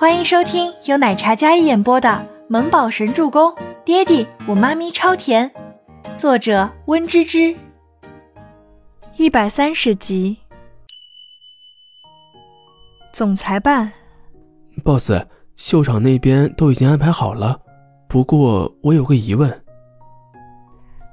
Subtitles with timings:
[0.00, 2.08] 欢迎收听由奶茶嘉一演播的
[2.46, 3.50] 《萌宝神助攻》，
[3.84, 5.52] 爹地我妈咪超甜，
[6.16, 7.56] 作者温芝芝。
[9.16, 10.36] 一百三十集。
[13.12, 13.90] 总裁办
[14.84, 15.10] ，boss，
[15.56, 17.60] 秀场那边都已经安排好了，
[18.08, 19.50] 不过我有个疑问。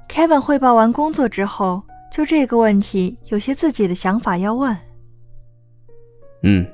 [0.08, 1.82] Kevin 汇报完工作之后，
[2.12, 4.76] 就这个问题有些自己的想法要问。
[6.44, 6.64] 嗯。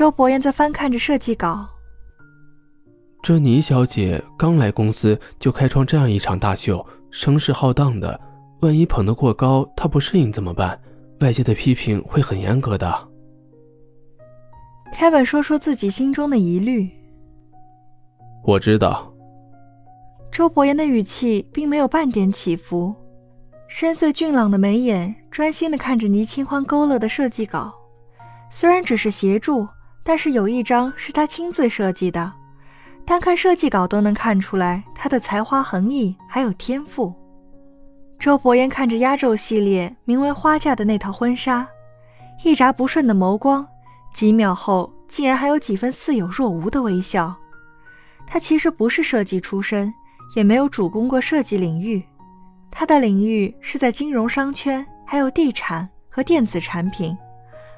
[0.00, 1.68] 周伯言在翻看着设计稿。
[3.20, 8.18] 这倪小姐刚来公司就开创这样一场大秀，声势浩荡的，
[8.62, 10.80] 万一捧得过高，她不适应怎么办？
[11.20, 12.90] 外界的批评会很严格的。
[14.94, 16.88] Kevin 说出自己心中的疑虑。
[18.42, 19.12] 我知道。
[20.32, 22.94] 周伯言的语气并没有半点起伏，
[23.68, 27.70] 深邃俊朗的眉眼专心的看着倪清欢勾勒的设计稿，
[28.48, 29.68] 虽然只是协助。
[30.10, 32.32] 但是有一张是他亲自设计的，
[33.04, 37.14] 单看设计稿都能看出来他的才华横溢，还有天赋。
[38.18, 41.64] 周伯言看着压轴系列名为“花嫁”的那套婚纱，
[42.42, 43.64] 一眨不顺的眸光，
[44.12, 47.32] 几秒后竟然还有几分似有若无的微笑。
[48.26, 49.94] 他其实不是设计出身，
[50.34, 52.02] 也没有主攻过设计领域，
[52.68, 57.16] 他的领域是在金融商圈，还有地产和电子产品，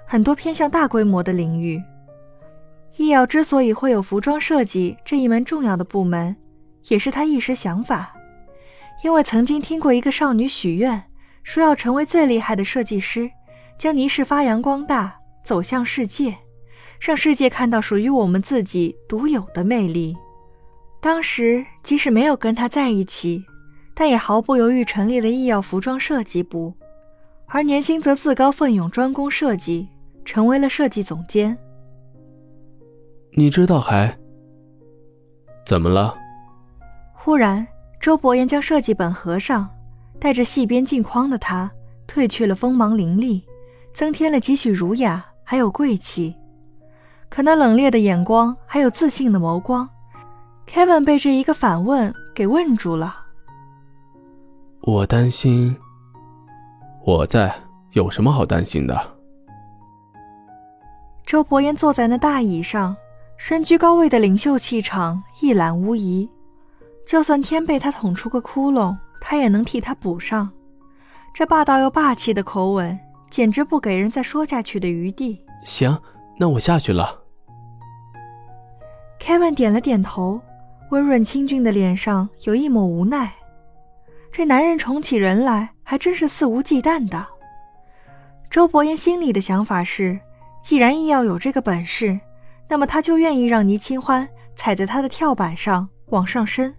[0.07, 1.79] 很多偏向大规模的领域。
[2.97, 6.37] 易耀之所以会有服装设计这一门重要的部门，
[6.89, 8.15] 也是他一时想法。
[9.03, 11.03] 因为曾经听过一个少女许愿，
[11.43, 13.31] 说要成为最厉害的设计师，
[13.79, 16.37] 将倪氏发扬光大，走向世界，
[17.01, 20.17] 让世界看到属于我们自己独有的魅力。
[21.01, 23.45] 当时即使没有跟他在一起，
[23.95, 26.73] 但也毫不犹豫成立了医药服装设计部，
[27.47, 29.89] 而年薪则自告奋勇专攻设计，
[30.25, 31.59] 成为了设计总监。
[33.35, 34.15] 你知道还
[35.65, 36.15] 怎么了？
[37.15, 37.67] 忽然，
[38.01, 39.69] 周伯言将设计本合上，
[40.21, 41.71] 带着细边镜框的他
[42.07, 43.43] 褪去了锋芒凌厉，
[43.95, 46.37] 增添了几许儒雅，还有贵气。
[47.31, 49.89] 可那冷冽的眼光，还有自信的眸光
[50.67, 53.17] ，Kevin 被这一个反问给问住了。
[54.83, 55.75] 我担心，
[57.07, 57.55] 我在，
[57.93, 59.01] 有什么好担心的？
[61.25, 62.95] 周伯言坐在那大椅上。
[63.45, 66.31] 身居高位的领袖气场一览无遗，
[67.05, 70.49] 就算天被他捅出个窟窿，他也能替他补上。
[71.35, 72.97] 这霸道又霸气的口吻，
[73.29, 75.45] 简直不给人再说下去的余地。
[75.65, 76.01] 行，
[76.39, 77.21] 那我下去了。
[79.19, 80.41] Kevin 点了点头，
[80.93, 83.35] 温润清俊的脸上有一抹无奈。
[84.31, 87.27] 这男人宠起人来还真是肆无忌惮的。
[88.49, 90.21] 周伯言心里的想法是，
[90.63, 92.21] 既然易要有这个本事。
[92.73, 96.75] 那么他就愿意让倪清欢踩在他的跳板上往上升，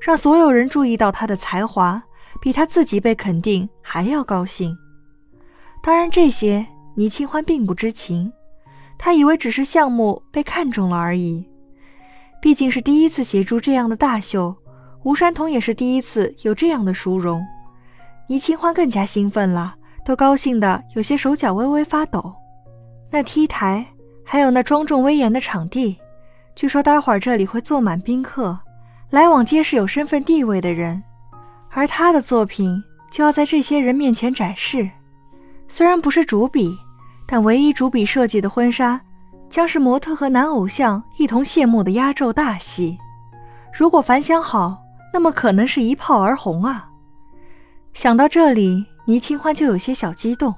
[0.00, 2.02] 让所有人注意到他的才华，
[2.40, 4.76] 比他自己被肯定还要高兴。
[5.84, 8.32] 当然，这些倪清欢并不知情，
[8.98, 11.48] 他以为只是项目被看中了而已。
[12.42, 14.56] 毕竟是第一次协助这样的大秀，
[15.04, 17.40] 吴山童也是第一次有这样的殊荣。
[18.26, 22.34] 倪清欢更加兴奋了，都高兴的有些手脚微微发抖。
[23.12, 23.86] 那 T 台。
[24.32, 25.98] 还有那庄重威严的场地，
[26.54, 28.56] 据说待会儿这里会坐满宾客，
[29.10, 31.02] 来往皆是有身份地位的人，
[31.70, 32.80] 而他的作品
[33.10, 34.88] 就要在这些人面前展示。
[35.66, 36.78] 虽然不是主笔，
[37.26, 39.00] 但唯一主笔设计的婚纱，
[39.48, 42.96] 将是模特和男偶像一同谢幕的压轴大戏。
[43.76, 44.80] 如果反响好，
[45.12, 46.88] 那么可能是一炮而红啊！
[47.94, 50.54] 想到这里，倪清欢就有些小激动。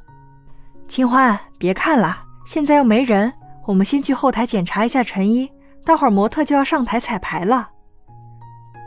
[0.86, 3.32] 清欢，别看了，现在又没人。
[3.66, 5.50] 我们先去后台检查一下陈衣，
[5.84, 7.70] 待会儿模特就要上台彩排了。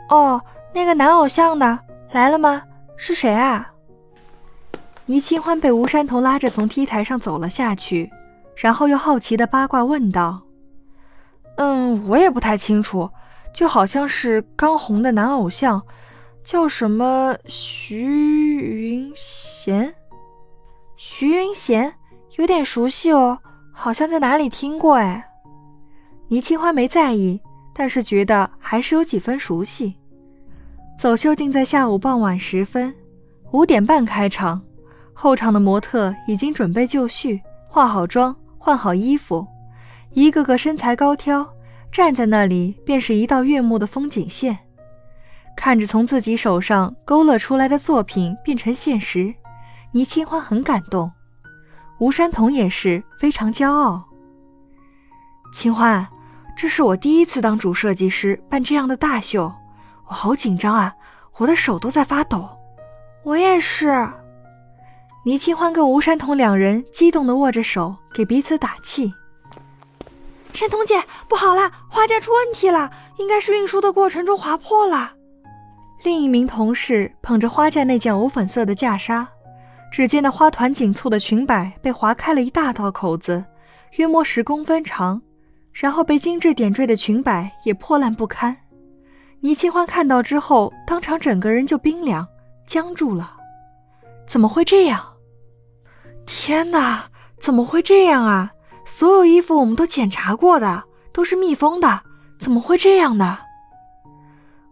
[0.08, 0.42] 哦，
[0.74, 1.80] 那个男偶像呢？
[2.12, 2.62] 来了吗？
[2.96, 3.72] 是谁啊？
[5.06, 8.10] 倪清欢被吴山童拉着从 T 台上走了下去，
[8.56, 10.42] 然后又好奇的八卦问道
[11.56, 13.10] ：“嗯，我也不太清楚，
[13.54, 15.82] 就好像是刚红的男偶像，
[16.42, 18.02] 叫什么徐
[18.56, 19.94] 云贤？
[20.96, 21.94] 徐云贤，
[22.36, 23.38] 有点熟悉哦。”
[23.78, 25.22] 好像在哪里听过哎，
[26.28, 27.38] 倪清欢没在意，
[27.74, 29.94] 但是觉得还是有几分熟悉。
[30.98, 32.92] 走秀定在下午傍晚时分，
[33.52, 34.60] 五点半开场。
[35.12, 37.38] 后场的模特已经准备就绪，
[37.68, 39.46] 化好妆，换好衣服，
[40.12, 41.46] 一个个身材高挑，
[41.92, 44.58] 站在那里便是一道悦目的风景线。
[45.54, 49.34] 看着从自己手上勾勒出来的作品变成现实，
[49.92, 51.12] 倪清欢很感动。
[51.98, 54.04] 吴山童也是非常骄傲。
[55.52, 56.06] 清欢，
[56.56, 59.52] 这是我第一次当主设计师办这样的大秀，
[60.08, 60.94] 我好紧张啊，
[61.38, 62.48] 我的手都在发抖。
[63.24, 64.08] 我也是。
[65.24, 69.12] 倪清欢跟吴山童两人激动地握着手，给彼此打气。
[70.52, 75.14] 山童姐，不好了，花架出问题了，应该是运输的过程中划破了。
[76.04, 79.26] 另一名同事捧着花架那件藕粉色的袈裟，
[79.96, 83.42] 只见那花团锦簇的裙摆被划开了一大道口子，
[83.92, 85.22] 约莫十公分长，
[85.72, 88.54] 然后被精致点缀的裙摆也破烂不堪。
[89.40, 92.28] 倪清欢看到之后，当场整个人就冰凉
[92.66, 93.38] 僵住了。
[94.26, 95.02] 怎么会这样？
[96.26, 97.06] 天哪，
[97.38, 98.52] 怎么会这样啊？
[98.84, 102.02] 所有衣服我们都检查过的，都是密封的，
[102.38, 103.38] 怎么会这样呢？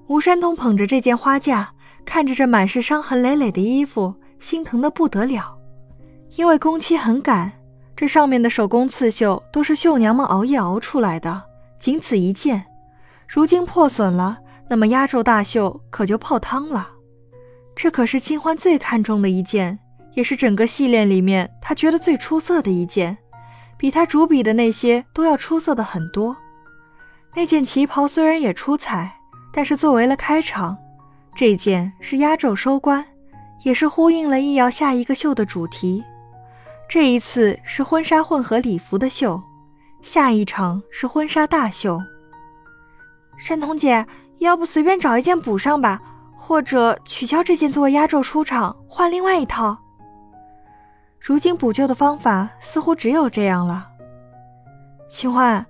[0.07, 1.73] 吴山童捧着这件花架，
[2.05, 5.57] 看着这满是伤痕累累的衣服，心疼的不得了。
[6.37, 7.51] 因为工期很赶，
[7.97, 11.45] 这上面的手工刺绣都是绣娘们熬夜熬出来的，
[11.79, 12.67] 仅此一件，
[13.27, 14.39] 如今破损了，
[14.69, 16.91] 那么压轴大秀可就泡汤了。
[17.75, 19.79] 这可是清欢最看重的一件，
[20.13, 23.17] 也是整个系列里面他觉得最出色的一件。
[23.79, 26.37] 比他主笔的那些都要出色的很多。
[27.35, 29.19] 那件旗袍虽然也出彩，
[29.53, 30.77] 但是作为了开场，
[31.35, 33.05] 这件是压轴收官，
[33.63, 36.05] 也是呼应了易遥下一个秀的主题。
[36.89, 39.43] 这一次是婚纱混合礼服的秀，
[40.03, 41.99] 下一场是婚纱大秀。
[43.39, 44.07] 山童姐，
[44.39, 46.01] 要不随便找一件补上吧，
[46.37, 49.79] 或者取消这件作为压轴出场，换另外一套。
[51.19, 53.89] 如今补救的方法似乎只有这样了。
[55.09, 55.65] 清欢，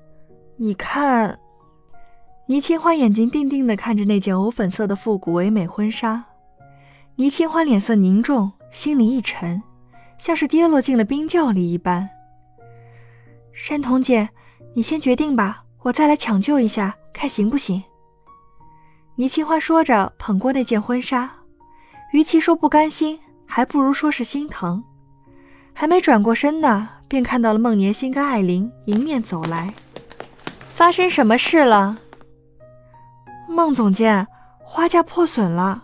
[0.57, 1.39] 你看，
[2.47, 6.25] 倪清欢眼睛定定地看着那件藕粉色的复古唯美婚纱。
[7.17, 9.63] 倪清欢脸色凝重，心里一沉，
[10.19, 12.09] 像是跌落进了冰窖里一般。
[13.53, 14.29] 山童姐，
[14.75, 17.81] 你先决定吧，我再来抢救一下，看行不行。
[19.15, 21.31] 倪清欢说着，捧过那件婚纱，
[22.13, 24.83] 与其说不甘心，还不如说是心疼。
[25.73, 29.73] 还没转过身呢，便看到了孟年心跟艾琳迎面走来。
[30.75, 31.97] 发生什么事了？
[33.49, 34.27] 孟总监，
[34.59, 35.84] 花架破损了。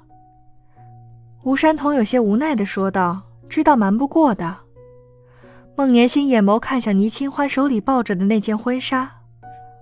[1.42, 4.58] 吴山童有些无奈的说道：“知道瞒不过的。”
[5.74, 9.10] 孟年星眼眸看向倪清欢手里抱着的那件婚纱，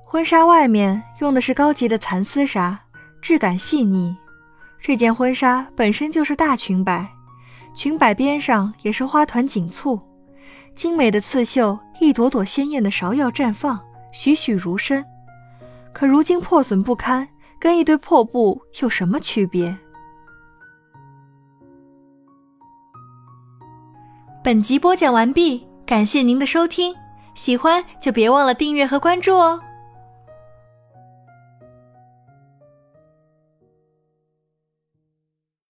[0.05, 2.79] 婚纱外面用的是高级的蚕丝纱，
[3.21, 4.17] 质感细腻。
[4.81, 7.09] 这件婚纱本身就是大裙摆。
[7.75, 10.01] 裙摆边上也是花团锦簇，
[10.77, 13.81] 精美的刺绣，一朵朵鲜艳的芍药绽放，
[14.13, 15.05] 栩栩如生。
[15.93, 17.29] 可如今破损不堪，
[17.59, 19.77] 跟一堆破布有什么区别？
[24.49, 26.95] 本集播讲完毕，感谢您的收听，
[27.35, 29.61] 喜欢就别忘了订阅和关注哦。